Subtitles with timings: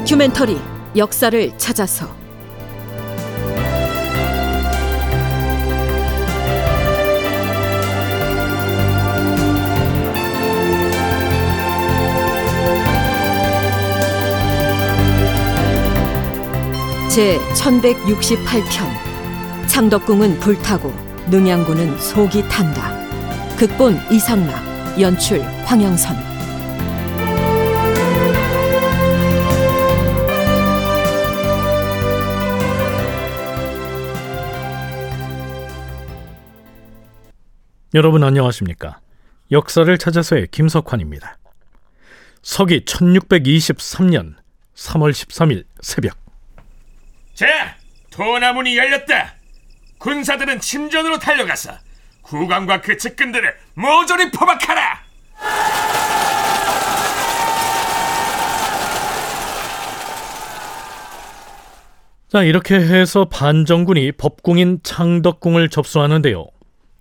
[0.00, 0.58] 다큐멘터리
[0.96, 2.08] 역사를 찾아서.
[17.10, 19.66] 제 1168편.
[19.66, 20.94] 창덕궁은 불타고
[21.30, 22.90] 능양군은 속이 탄다.
[23.58, 26.29] 극본 이상락, 연출 황영선
[37.92, 39.00] 여러분 안녕하십니까?
[39.50, 41.38] 역사를 찾아서의 김석환입니다.
[42.40, 44.36] 서기 1623년
[44.76, 46.16] 3월 13일 새벽.
[47.34, 47.46] 자,
[48.12, 49.34] 도나문이 열렸다.
[49.98, 51.72] 군사들은 침전으로 달려가서
[52.22, 55.00] 국왕과 그 측근들을 모조리 포박하라.
[62.28, 66.46] 자, 이렇게 해서 반정군이 법궁인 창덕궁을 접수하는데요.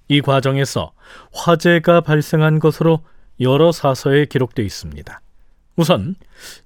[0.09, 0.91] 이 과정에서
[1.33, 3.01] 화재가 발생한 것으로
[3.39, 5.21] 여러 사서에 기록되어 있습니다.
[5.77, 6.15] 우선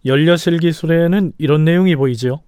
[0.06, 2.42] 연려실 기술에는 이런 내용이 보이지요.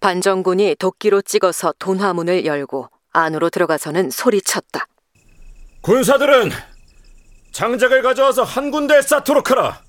[0.00, 4.86] 반정군이 도끼로 찍어서 돈화문을 열고 안으로 들어가서는 소리쳤다.
[5.80, 6.50] 군사들은
[7.52, 9.80] 장작을 가져와서 한 군데에 쌓도록 하라.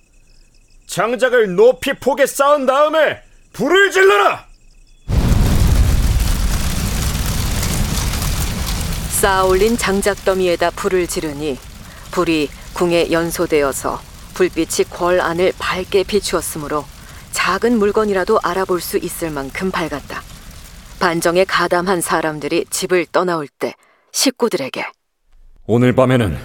[0.88, 3.22] 장작을 높이 폭에 쌓은 다음에
[3.54, 4.45] 불을 질러라.
[9.16, 11.58] 쌓아 올린 장작더미에다 불을 지르니
[12.12, 14.02] 불이 궁에 연소되어서
[14.34, 16.84] 불빛이 궐 안을 밝게 비추었으므로
[17.32, 20.22] 작은 물건이라도 알아볼 수 있을 만큼 밝았다.
[21.00, 23.74] 반정에 가담한 사람들이 집을 떠나올 때
[24.12, 24.86] 식구들에게
[25.66, 26.38] 오늘 밤에는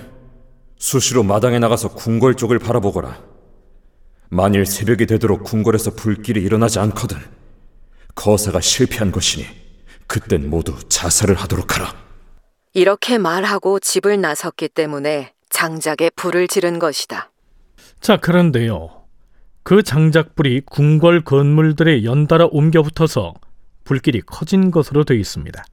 [0.78, 3.20] 수시로 마당에 나가서 궁궐 쪽을 바라보거라.
[4.28, 7.18] 만일 새벽이 되도록 궁궐에서 불길이 일어나지 않거든
[8.14, 9.44] 거사가 실패한 것이니
[10.06, 12.09] 그땐 모두 자살을 하도록 하라.
[12.72, 17.30] 이렇게 말하고 집을 나섰기 때문에 장작에 불을 지른 것이다.
[18.00, 19.04] 자, 그런데요.
[19.62, 23.34] 그 장작불이 궁궐 건물들에 연달아 옮겨 붙어서
[23.84, 25.64] 불길이 커진 것으로 되어 있습니다.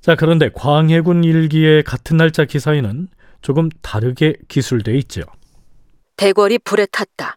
[0.00, 3.08] 자, 그런데 광해군 일기의 같은 날짜 기사에는
[3.40, 5.22] 조금 다르게 기술되어 있죠.
[6.16, 7.36] 대궐이 불에 탔다.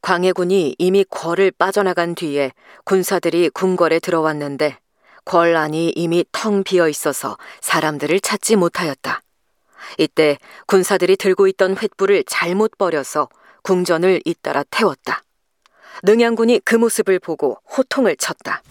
[0.00, 2.52] 광해군이 이미 궐을 빠져나간 뒤에
[2.84, 4.78] 군사들이 궁궐에 들어왔는데
[5.28, 9.22] 궐 안이 이미 텅 비어 있어서 사람들을 찾지 못하였다.
[9.98, 13.28] 이때 군사들이 들고 있던 횃불을 잘못 버려서
[13.62, 15.22] 궁전을 잇따라 태웠다.
[16.02, 18.62] 능양군이 그 모습을 보고 호통을 쳤다.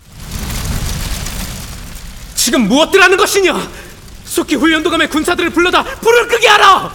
[2.34, 3.54] 지금 무엇들 하는 것이냐?
[4.26, 6.92] 속히 훈련도감의 군사들을 불러다 불을 끄게 하라!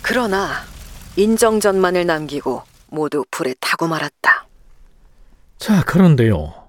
[0.00, 0.62] 그러나
[1.16, 4.46] 인정전만을 남기고 모두 불에 타고 말았다.
[5.58, 6.63] 자, 그런데요.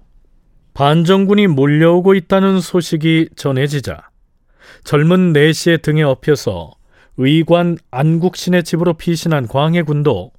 [0.76, 4.10] 반정군이 몰려오고 있다는 소식이 전해지자
[4.84, 6.74] 젊은 내시의 등에 업혀서
[7.16, 10.34] 의관 안국신의 집으로 피신한 광해군도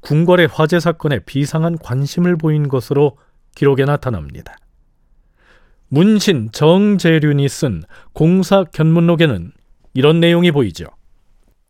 [0.00, 3.18] 궁궐의 화재 사건에 비상한 관심을 보인 것으로
[3.54, 4.56] 기록에 나타납니다.
[5.88, 7.82] 문신 정재륜이 쓴
[8.14, 9.52] 공사 견문록에는
[9.92, 10.86] 이런 내용이 보이죠.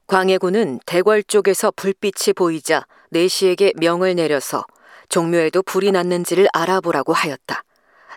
[0.07, 4.65] 광해군은 대궐 쪽에서 불빛이 보이자 내시에게 명을 내려서
[5.09, 7.63] 종묘에도 불이 났는지를 알아보라고 하였다.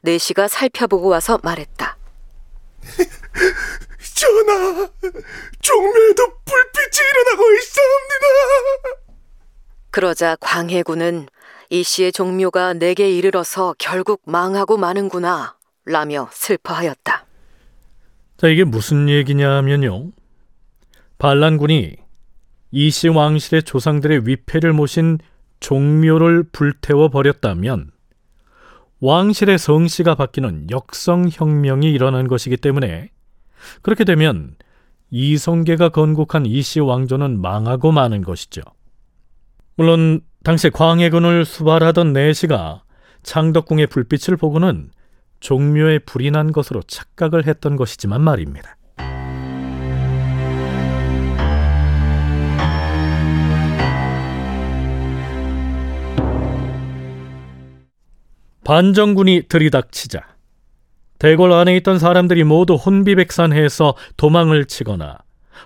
[0.01, 1.97] 내시가 살펴보고 와서 말했다.
[4.15, 4.89] 전하,
[5.61, 8.25] 종묘에도 불빛이 일어나고 있사옵니다.
[9.91, 11.27] 그러자 광해군은
[11.69, 17.25] 이 씨의 종묘가 내게 이르러서 결국 망하고 마는구나 라며 슬퍼하였다.
[18.37, 20.11] 자, 이게 무슨 얘기냐면요.
[21.17, 21.95] 반란군이
[22.71, 25.19] 이씨 왕실의 조상들의 위패를 모신
[25.59, 27.90] 종묘를 불태워 버렸다면
[29.01, 33.09] 왕실의 성씨가 바뀌는 역성혁명이 일어난 것이기 때문에
[33.81, 34.55] 그렇게 되면
[35.09, 38.61] 이성계가 건국한 이씨 왕조는 망하고 마는 것이죠.
[39.75, 42.83] 물론 당시 광해군을 수발하던 내시가
[43.23, 44.91] 창덕궁의 불빛을 보고는
[45.39, 48.77] 종묘에 불이 난 것으로 착각을 했던 것이지만 말입니다.
[58.63, 60.21] 반정군이 들이닥치자
[61.17, 65.17] 대궐 안에 있던 사람들이 모두 혼비백산해서 도망을 치거나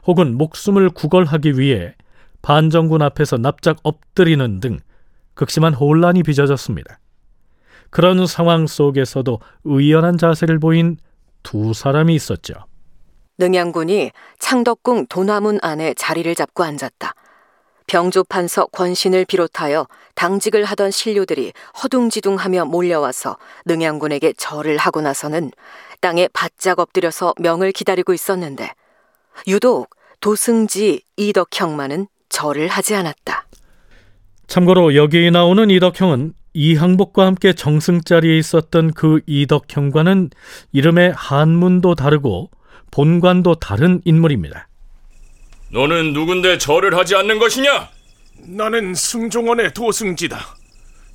[0.07, 1.95] 혹은 목숨을 구걸하기 위해
[2.41, 4.79] 반정군 앞에서 납작 엎드리는 등
[5.33, 6.99] 극심한 혼란이 빚어졌습니다.
[7.89, 10.97] 그런 상황 속에서도 의연한 자세를 보인
[11.43, 12.53] 두 사람이 있었죠.
[13.37, 17.13] 능양군이 창덕궁 도나문 안에 자리를 잡고 앉았다.
[17.87, 25.51] 병조판서 권신을 비롯하여 당직을 하던 신료들이 허둥지둥하며 몰려와서 능양군에게 절을 하고 나서는
[26.01, 28.69] 땅에 바짝 엎드려서 명을 기다리고 있었는데
[29.47, 29.89] 유독
[30.21, 33.47] 도승지 이덕형만은 절을 하지 않았다.
[34.47, 40.29] 참고로 여기 나오는 이덕형은 이항복과 함께 정승 자리에 있었던 그 이덕형과는
[40.71, 42.49] 이름의 한문도 다르고
[42.91, 44.67] 본관도 다른 인물입니다.
[45.69, 47.89] 너는 누군데 절을 하지 않는 것이냐?
[48.47, 50.55] 나는 승종원의 도승지다.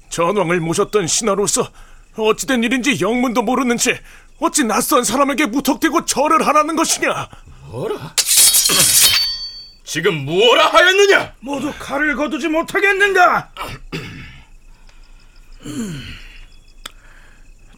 [0.08, 1.70] 전왕을 모셨던 신하로서
[2.16, 4.00] 어찌된 일인지 영문도 모르는 채
[4.40, 7.28] 어찌 낯선 사람에게 무턱대고 절을 하라는 것이냐?
[9.84, 11.34] 지금 무엇라 하였느냐?
[11.40, 13.50] 모두 칼을 거두지 못하겠는가?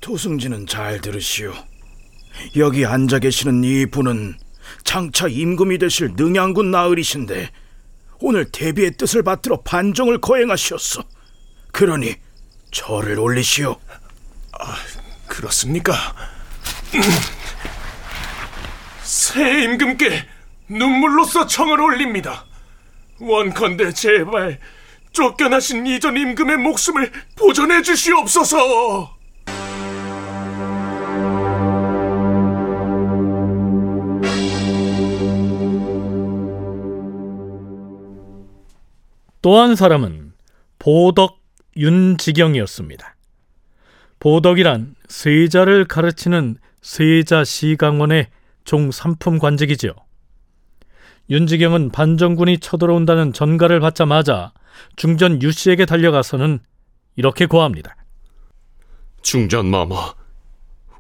[0.01, 1.53] 도승지는 잘 들으시오.
[2.57, 4.37] 여기 앉아 계시는 이 분은
[4.85, 7.51] 장차 임금이 되실 능양군 나으리신데
[8.21, 11.03] 오늘 대비의 뜻을 받들어 반정을 거행하시었소.
[11.73, 12.15] 그러니
[12.71, 13.77] 절을 올리시오.
[15.27, 15.95] 그렇습니까?
[19.03, 20.25] 새 임금께
[20.69, 22.47] 눈물로써 청을 올립니다.
[23.19, 24.61] 원컨대 제발
[25.13, 29.17] 쫓겨나신 이전 임금의 목숨을 보존해 주시옵소서.
[39.43, 40.33] 또 한 사람은
[40.79, 41.41] 보덕
[41.77, 43.17] 윤지경이었습니다.
[44.21, 48.29] 보덕이란 세자를 가르치는 세자 시강원의
[48.65, 49.93] 종삼품 관직이지요.
[51.31, 54.53] 윤지경은 반정군이 쳐들어온다는 전가를 받자마자
[54.97, 56.61] 중전 유씨에게 달려가서는
[57.17, 57.97] 이렇게 고합니다.
[59.23, 60.15] 중전 마마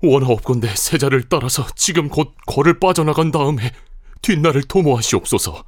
[0.02, 3.70] 원하옵건대 세자를 따라서 지금 곧 거를 빠져나간 다음에
[4.22, 5.64] 뒷날을 도모하시옵소서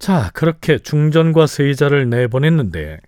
[0.00, 3.00] 자, 그렇게 중전과 세자를 내보냈는데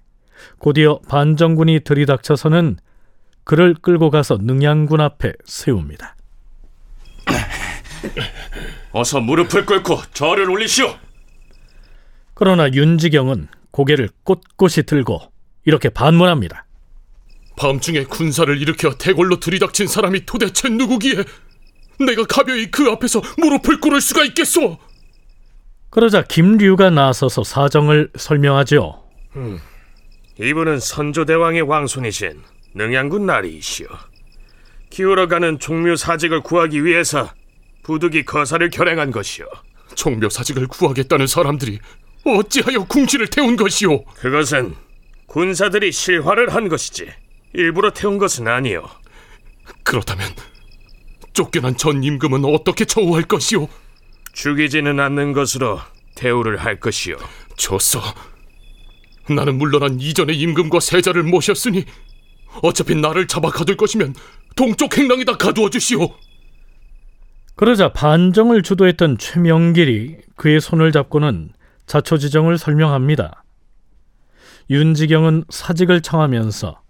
[0.59, 2.77] 곧이어 반정군이 들이닥쳐서는
[3.44, 6.15] 그를 끌고 가서 능양군 앞에 세웁니다.
[8.93, 10.94] 어서 무릎을 꿇고 절을 올리시오.
[12.35, 15.33] 그러나 윤지경은 고개를 꼿꼿이 들고
[15.65, 16.67] 이렇게 반문합니다.
[17.56, 21.25] 밤중에 군사를 일으켜 대궐로 들이닥친 사람이 도대체 누구기에
[22.05, 24.79] 내가 가벼이 그 앞에서 무릎을 꿇을 수가 있겠소
[25.93, 28.99] 그러자 김류가 나서서 사정을 설명하지요.
[30.41, 32.41] 이분은 선조대왕의 왕손이신
[32.73, 33.89] 능양군 나리이시오.
[34.89, 37.31] 기울어가는 종묘 사직을 구하기 위해서
[37.83, 39.44] 부득이 거사를 결행한 것이오.
[39.94, 41.79] 종묘 사직을 구하겠다는 사람들이
[42.25, 44.75] 어찌하여 궁지를 태운 것이오 그것은
[45.27, 47.11] 군사들이 실화를 한 것이지
[47.53, 48.88] 일부러 태운 것은 아니오.
[49.83, 50.27] 그렇다면
[51.35, 53.69] 쫓겨난 전 임금은 어떻게 처우할 것이오
[54.32, 55.81] 죽이지는 않는 것으로
[56.14, 57.17] 대우를 할 것이오.
[57.56, 58.00] 좋소.
[59.31, 61.84] 나는 물러난 이전의 임금과 세자를 모셨으니
[62.62, 64.14] 어차피 나를 잡아 가둘 것이면
[64.56, 66.08] 동쪽 행랑에다 가두어 주시오.
[67.55, 71.52] 그러자 반정을 주도했던 최명길이 그의 손을 잡고는
[71.87, 73.44] 자초지정을 설명합니다.
[74.70, 76.81] 윤지경은 사직을 청하면서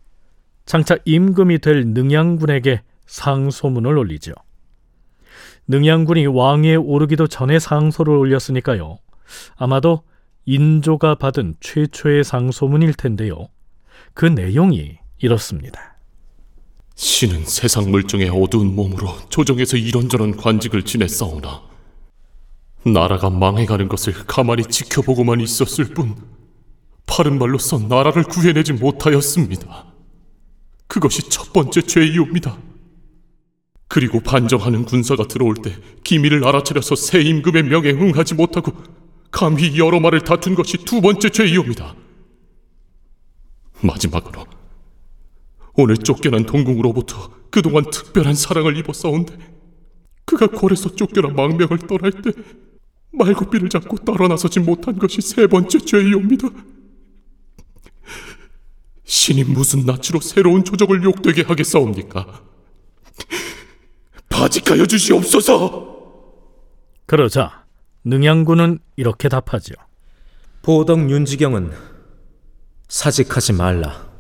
[0.64, 4.32] 장차 임금이 될 능양군에게 상소문을 올리죠.
[5.68, 8.98] 능양군이 왕위에 오르기도 전에 상소를 올렸으니까요.
[9.56, 10.02] 아마도
[10.44, 13.48] 인조가 받은 최초의 상소문일 텐데요.
[14.14, 15.98] 그 내용이 이렇습니다.
[16.94, 21.62] 신은 세상 물정의 어두운 몸으로 조정에서 이런저런 관직을 지냈사오나
[22.84, 26.16] 나라가 망해가는 것을 가만히 지켜보고만 있었을 뿐
[27.06, 29.86] 바른 말로써 나라를 구해내지 못하였습니다.
[30.86, 32.56] 그것이 첫 번째 죄이옵니다.
[33.92, 38.72] 그리고 반정하는 군사가 들어올 때 기밀을 알아차려서 새 임금의 명에 응하지 못하고
[39.30, 41.94] 감히 여러 말을 다툰 것이 두 번째 죄이옵니다.
[43.82, 44.46] 마지막으로
[45.74, 49.36] 오늘 쫓겨난 동궁으로부터 그동안 특별한 사랑을 입었사온데
[50.24, 52.32] 그가 궐에서 쫓겨나 망명을 떠날 때
[53.12, 56.48] 말고삐를 잡고 따라 나서지 못한 것이 세 번째 죄이옵니다.
[59.04, 62.51] 신이 무슨 낯으로 새로운 조적을 욕되게 하겠사옵니까?
[64.42, 65.86] 바직하여 주시옵소서.
[67.06, 67.64] 그러자
[68.02, 69.74] 능양군은 이렇게 답하죠.
[70.62, 71.70] 보덕 윤지경은
[72.88, 74.10] 사직하지 말라.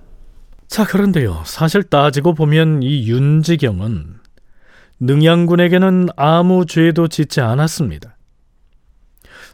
[0.68, 1.42] 자, 그런데요.
[1.44, 4.20] 사실 따지고 보면 이 윤지경은
[5.00, 8.16] 능양군에게는 아무 죄도 짓지 않았습니다.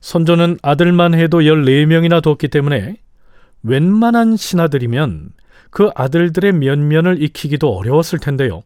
[0.02, 2.96] 선조는 아들만 해도 14명이나 뒀기 때문에
[3.62, 5.30] 웬만한 신하들이면
[5.70, 8.64] 그 아들들의 면면을 익히기도 어려웠을 텐데요.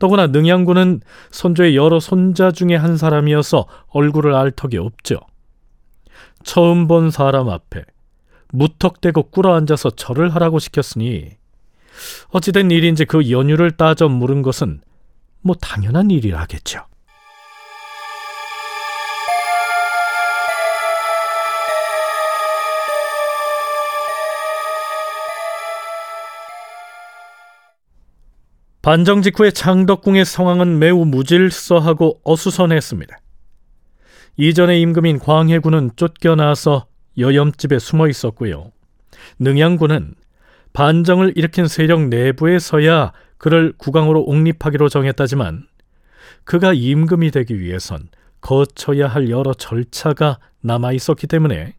[0.00, 5.20] 더구나 능양군은 선조의 여러 손자 중에 한 사람이어서 얼굴을 알 턱이 없죠.
[6.42, 7.84] 처음 본 사람 앞에
[8.52, 11.36] 무턱대고 꿇어앉아서 절을 하라고 시켰으니
[12.30, 14.80] 어찌된 일인지 그 연유를 따져 물은 것은
[15.42, 16.86] 뭐 당연한 일이라겠죠.
[28.82, 33.18] 반정 직후의 창덕궁의 상황은 매우 무질서하고 어수선했습니다.
[34.38, 36.86] 이전의 임금인 광해군은 쫓겨나서
[37.18, 38.72] 여염집에 숨어 있었고요.
[39.38, 40.14] 능양군은
[40.72, 45.66] 반정을 일으킨 세력 내부에서야 그를 국왕으로 옹립하기로 정했다지만
[46.44, 48.08] 그가 임금이 되기 위해선
[48.40, 51.74] 거쳐야 할 여러 절차가 남아 있었기 때문에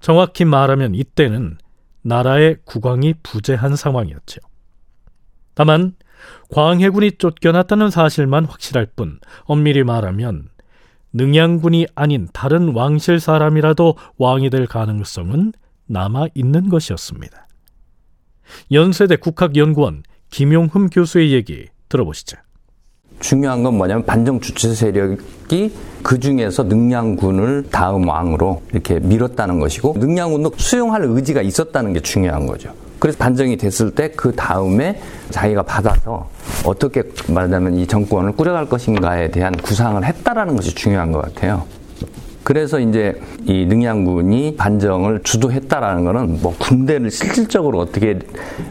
[0.00, 1.58] 정확히 말하면 이때는
[2.02, 4.40] 나라의 국왕이 부재한 상황이었죠.
[5.54, 5.94] 다만
[6.50, 10.48] 광해군이 쫓겨났다는 사실만 확실할 뿐 엄밀히 말하면
[11.12, 15.52] 능양군이 아닌 다른 왕실 사람이라도 왕이 될 가능성은
[15.86, 17.46] 남아 있는 것이었습니다.
[18.72, 22.36] 연세대 국학연구원 김용흠 교수의 얘기 들어보시죠.
[23.20, 25.72] 중요한 건 뭐냐면 반정 주체 세력이
[26.02, 32.72] 그 중에서 능량군을 다음 왕으로 이렇게 밀었다는 것이고 능량군도 수용할 의지가 있었다는 게 중요한 거죠.
[32.98, 35.00] 그래서 반정이 됐을 때 그 다음에
[35.30, 36.28] 자기가 받아서
[36.64, 41.64] 어떻게 말하자면 이 정권을 꾸려갈 것인가에 대한 구상을 했다라는 것이 중요한 것 같아요.
[42.42, 48.18] 그래서 이제 이 능양군이 반정을 주도했다라는 거는 뭐 군대를 실질적으로 어떻게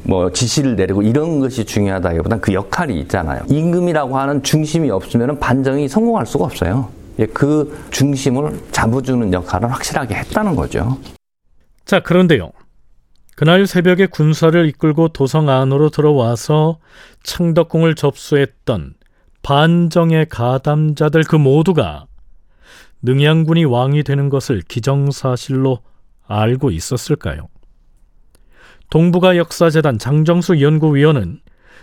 [0.03, 3.43] 뭐 지시를 내리고 이런 것이 중요하다기보다는 그 역할이 있잖아요.
[3.47, 6.89] 임금이라고 하는 중심이 없으면 반정이 성공할 수가 없어요.
[7.19, 10.97] 예, 그 중심을 잡아주는 역할을 확실하게 했다는 거죠.
[11.85, 12.51] 자, 그런데요.
[13.37, 16.79] 그날 새벽에 군사를 이끌고 도성 안으로 들어와서
[17.21, 18.95] 창덕궁을 접수했던
[19.43, 22.07] 반정의 가담자들 그 모두가
[23.03, 25.83] 능양군이 왕이 되는 것을 기정사실로
[26.25, 27.47] 알고 있었을까요?
[28.89, 31.39] 동북아 역사재단 장정수 연구위원은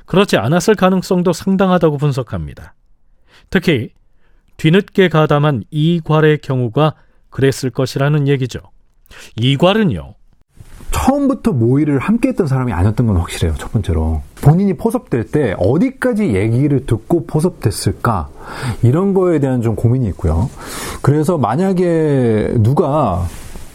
[0.07, 2.75] 그렇지 않았을 가능성도 상당하다고 분석합니다.
[3.51, 3.91] 특히
[4.57, 6.97] 뒤늦게 가담한 이괄의 경우가
[7.31, 8.59] 그랬을 것이라는 얘기죠.
[9.37, 10.17] 이괄은요.
[10.95, 13.55] 처음부터 모의를 함께 했던 사람이 아니었던 건 확실해요.
[13.59, 14.23] 첫 번째로.
[14.41, 18.29] 본인이 포섭될 때 어디까지 얘기를 듣고 포섭됐을까?
[18.83, 20.49] 이런 거에 대한 좀 고민이 있고요.
[21.03, 23.27] 그래서 만약에 누가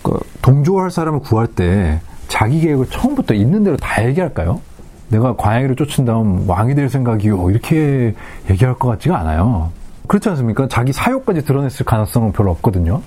[0.01, 1.99] 그 동조할 사람을 구할 때
[2.29, 4.61] 자기 계획을 처음부터 있는 대로 다 얘기할까요?
[5.09, 7.49] 내가 광야기를 쫓은 다음 왕이 될 생각이요.
[7.49, 8.15] 이렇게
[8.49, 9.71] 얘기할 것 같지가 않아요.
[10.07, 10.69] 그렇지 않습니까?
[10.69, 13.01] 자기 사욕까지 드러냈을 가능성은 별로 없거든요.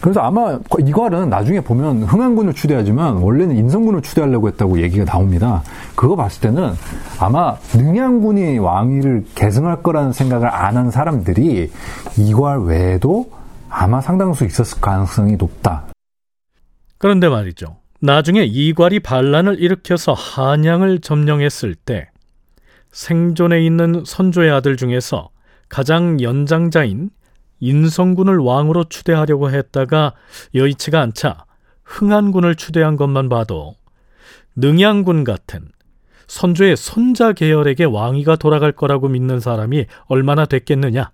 [0.00, 5.62] 그래서 아마 이괄은 나중에 보면 흥한군을 추대하지만 원래는 인성군을 추대하려고 했다고 얘기가 나옵니다.
[5.96, 6.72] 그거 봤을 때는
[7.18, 11.70] 아마 능양군이 왕위를 계승할 거라는 생각을 안 한 사람들이
[12.18, 13.30] 이괄 외에도
[13.68, 15.84] 아마 상당수 있었을 가능성이 높다.
[16.98, 17.76] 그런데 말이죠.
[18.00, 22.08] 나중에 이괄이 반란을 일으켜서 한양을 점령했을 때
[22.92, 25.30] 생존해 있는 선조의 아들 중에서
[25.68, 27.10] 가장 연장자인
[27.60, 30.14] 인성군을 왕으로 추대하려고 했다가
[30.54, 31.44] 여의치가 않자
[31.84, 33.74] 흥한군을 추대한 것만 봐도
[34.56, 35.70] 능양군 같은
[36.26, 41.10] 선조의 손자 계열에게 왕위가 돌아갈 거라고 믿는 사람이 얼마나 됐겠느냐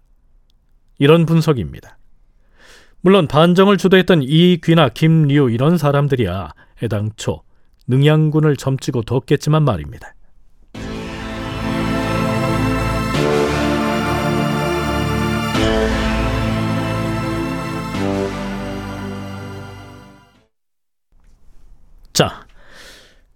[0.99, 1.99] 이런 분석입니다.
[3.01, 7.43] 물론 반정을 주도했던 이귀나 김류 이런 사람들이야 애당초
[7.87, 10.15] 능양군을 점치고 뒀겠지만 말입니다.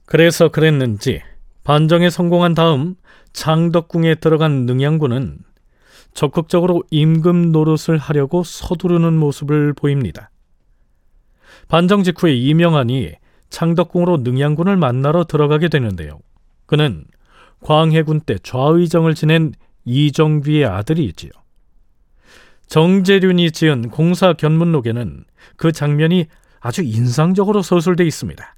[0.09, 1.21] 그래서 그랬는지
[1.65, 2.95] 반정에 성공한 다음
[3.35, 5.41] 창덕궁에 들어간 능양군은
[6.15, 10.31] 적극적으로 임금 노릇을 하려고 서두르는 모습을 보입니다.
[11.69, 13.13] 반정 직후에 이명한이
[13.51, 16.19] 창덕궁으로 능양군을 만나러 들어가게 되는데요.
[16.65, 17.05] 그는
[17.61, 19.53] 광해군 때 좌의정을 지낸
[19.85, 21.33] 이정귀의 아들이지요.
[22.67, 25.25] 정재륜이 지은 공사 견문록에는
[25.57, 26.29] 그 장면이
[26.61, 28.55] 아주 인상적으로 서술돼 있습니다.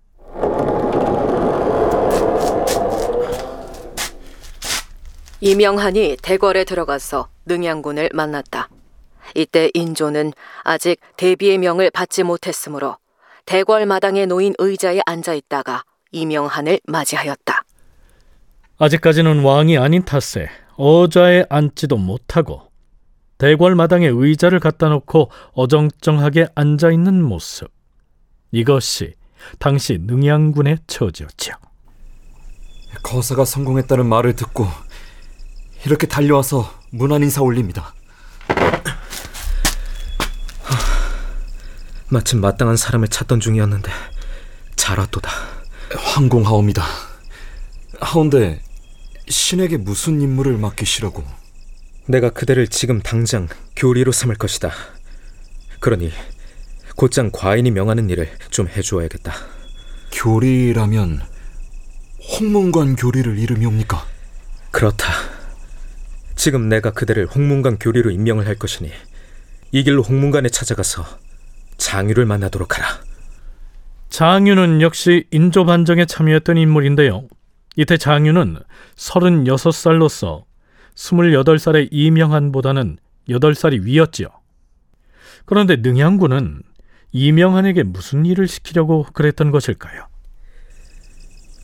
[5.40, 8.68] 이명한이 대궐에 들어가서 능양군을 만났다.
[9.34, 10.32] 이때 인조는
[10.64, 12.96] 아직 대비의 명을 받지 못했으므로
[13.46, 17.62] 대궐 마당에 놓인 의자에 앉아 있다가 이명한을 맞이하였다.
[18.78, 22.62] 아직까지는 왕이 아닌 탓에 어좌에 앉지도 못하고
[23.38, 27.68] 대궐 마당에 의자를 갖다 놓고 어정쩡하게 앉아 있는 모습.
[28.52, 29.14] 이것이
[29.58, 31.52] 당시 능양군의 처지였죠.
[33.02, 34.66] 거사가 성공했다는 말을 듣고
[35.84, 37.94] 이렇게 달려와서 문안 인사 올립니다.
[42.08, 43.90] 마침 마땅한 사람을 찾던 중이었는데
[44.90, 45.30] 알았도다.
[45.96, 46.84] 황공하옵니다.
[48.00, 48.60] 하온데
[49.28, 51.24] 신에게 무슨 임무를 맡기시라고?
[52.06, 53.46] 내가 그대를 지금 당장
[53.76, 54.72] 교리로 삼을 것이다.
[55.78, 56.12] 그러니
[56.96, 59.32] 곧장 과인이 명하는 일을 좀 해주어야겠다.
[60.12, 61.22] 교리라면
[62.18, 64.04] 홍문관 교리를 이름이옵니까?
[64.72, 65.39] 그렇다.
[66.40, 68.90] 지금 내가 그대를 홍문관 교리로 임명을 할 것이니
[69.72, 71.04] 이 길로 홍문관에 찾아가서
[71.76, 73.02] 장유를 만나도록 하라.
[74.08, 77.28] 장유는 역시 인조 반정에 참여했던 인물인데요.
[77.76, 78.56] 이때 장유는
[78.96, 80.44] 36살로서
[80.94, 82.96] 28살의 이명한보다는
[83.28, 84.28] 8살이 위였지요.
[85.44, 86.62] 그런데 능양군은
[87.12, 90.08] 이명한에게 무슨 일을 시키려고 그랬던 것일까요?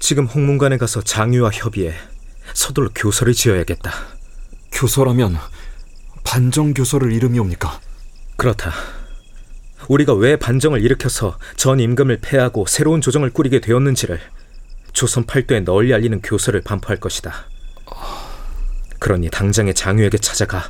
[0.00, 1.94] 지금 홍문관에 가서 장유와 협의해
[2.52, 4.15] 서둘러 교서를 지어야겠다.
[4.76, 5.38] 교서라면
[6.22, 7.80] 반정 교서를 이름이옵니까?
[8.36, 8.72] 그렇다.
[9.88, 14.20] 우리가 왜 반정을 일으켜서 전 임금을 폐하고 새로운 조정을 꾸리게 되었는지를
[14.92, 17.46] 조선 팔도에 널리 알리는 교서를 반포할 것이다.
[18.98, 20.68] 그러니 당장의 장유에게 찾아가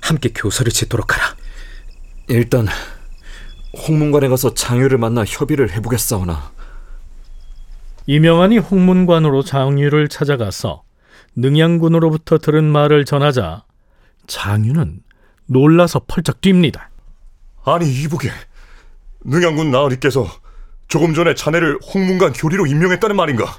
[0.00, 1.36] 함께 교서를 짓도록 하라.
[2.28, 2.66] 일단
[3.76, 6.50] 홍문관에 가서 장유를 만나 협의를 해보겠사오나
[8.06, 10.85] 이명한이 홍문관으로 장유를 찾아가서
[11.36, 13.64] 능양군으로부터 들은 말을 전하자
[14.26, 15.00] 장유는
[15.46, 16.86] 놀라서 펄쩍 뜁니다.
[17.64, 18.30] 아니 이보게
[19.24, 20.26] 능양군 나으리께서
[20.88, 23.56] 조금 전에 자네를 홍문관 교리로 임명했다는 말인가?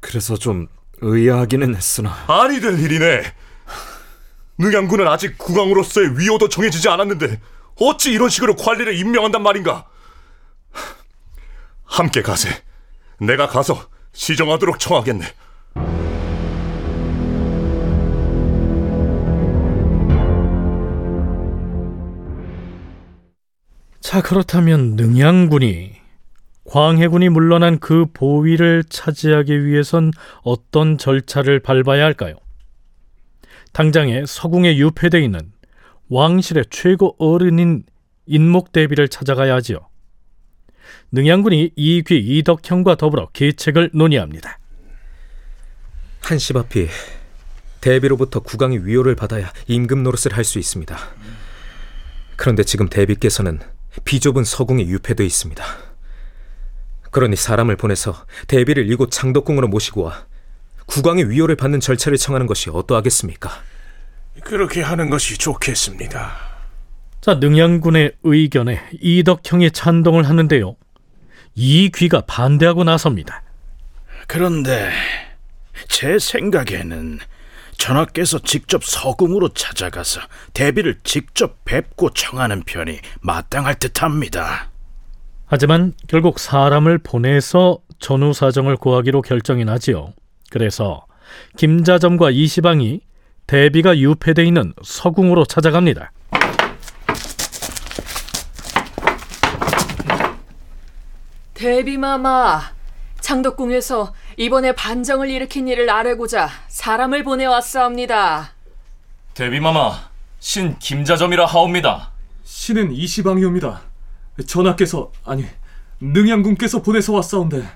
[0.00, 0.66] 그래서 좀
[1.00, 3.22] 의아하기는 했으나 아니 될 일이네.
[4.58, 7.40] 능양군은 아직 국왕으로서의 위호도 정해지지 않았는데
[7.80, 9.86] 어찌 이런 식으로 관리를 임명한단 말인가?
[11.84, 12.48] 함께 가세.
[13.20, 15.26] 내가 가서 시정하도록 청하겠네.
[24.16, 25.92] 자, 그렇다면 능양군이
[26.64, 32.36] 광해군이 물러난 그 보위를 차지하기 위해선 어떤 절차를 밟아야 할까요?
[33.74, 35.52] 당장에 서궁에 유폐되어 있는
[36.08, 37.84] 왕실의 최고 어른인
[38.24, 39.86] 인목대비를 찾아가야 하지요.
[41.12, 44.58] 능양군이 이귀 이덕형과 더불어 계책을 논의합니다.
[46.22, 46.88] 한시 앞이
[47.82, 50.96] 대비로부터 국왕의 위호를 받아야 임금 노릇을 할 수 있습니다.
[52.36, 53.60] 그런데 지금 대비께서는
[54.04, 55.64] 비좁은 서궁에 유폐되어 있습니다.
[57.10, 60.26] 그러니 사람을 보내서 대비를 이곳 창덕궁으로 모시고 와
[60.86, 63.50] 국왕의 위호를 받는 절차를 청하는 것이 어떠하겠습니까?
[64.42, 66.32] 그렇게 하는 것이 좋겠습니다.
[67.20, 70.76] 자, 능양군의 의견에 이덕형이 찬동을 하는데요.
[71.54, 73.42] 이 귀가 반대하고 나섭니다.
[74.28, 74.90] 그런데
[75.88, 77.18] 제 생각에는
[77.78, 80.20] 전하께서 직접 서궁으로 찾아가서
[80.54, 84.70] 대비를 직접 뵙고 청하는 편이 마땅할 듯합니다.
[85.46, 90.12] 하지만 결국 사람을 보내서 전후 사정을 고하기로 결정이 나지요.
[90.50, 91.06] 그래서
[91.56, 93.00] 김자점과 이시방이
[93.46, 96.12] 대비가 유폐돼 있는 서궁으로 찾아갑니다.
[101.54, 102.75] 대비마마,
[103.26, 108.52] 창덕궁에서 이번에 반정을 일으킨 일을 아뢰고자 사람을 보내왔사옵니다.
[109.34, 112.12] 대비마마, 신 김자점이라 하옵니다.
[112.44, 113.82] 신은 이시방이옵니다.
[114.46, 115.44] 전하께서 아니
[115.98, 117.68] 능양군께서 보내서 왔사온데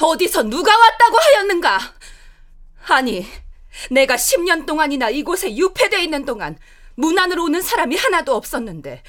[0.00, 1.78] 어디서 누가 왔다고 하였는가?
[2.88, 3.26] 아니,
[3.90, 6.56] 내가 10년 동안이나 이곳에 유폐돼 있는 동안
[6.94, 9.02] 문 안으로 오는 사람이 하나도 없었는데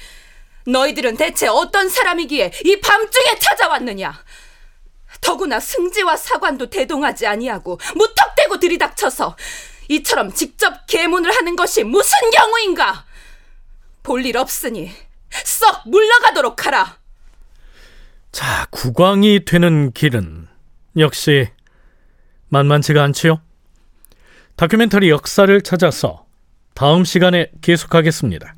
[0.66, 4.22] 너희들은 대체 어떤 사람이기에 이 밤중에 찾아왔느냐?
[5.20, 9.36] 더구나 승지와 사관도 대동하지 아니하고 무턱대고 들이닥쳐서
[9.88, 13.04] 이처럼 직접 계문을 하는 것이 무슨 경우인가?
[14.02, 14.90] 볼 일 없으니
[15.44, 16.98] 썩 물러가도록 하라.
[18.32, 20.48] 자, 국왕이 되는 길은
[20.98, 21.48] 역시
[22.48, 23.40] 만만치가 않지요.
[24.56, 26.26] 다큐멘터리 역사를 찾아서
[26.74, 28.54] 다음 시간에 계속하겠습니다.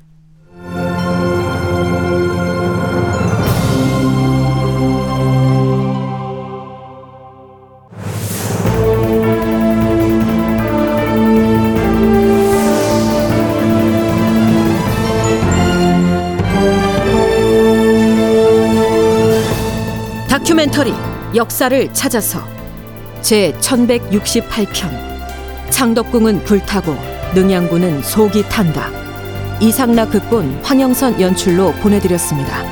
[21.33, 22.41] 역사를 찾아서
[23.21, 24.89] 제 1168편
[25.69, 26.95] 창덕궁은 불타고
[27.33, 28.89] 능양군은 속이 탄다
[29.61, 32.70] 이상락 극본 황영선 연출로 보내드렸습니다.